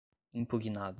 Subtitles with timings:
[0.33, 0.89] impugnado